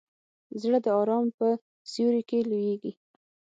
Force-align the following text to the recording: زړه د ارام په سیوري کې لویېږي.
زړه 0.61 0.77
د 0.85 0.87
ارام 0.99 1.25
په 1.37 1.47
سیوري 1.91 2.23
کې 2.29 2.39
لویېږي. 2.49 2.91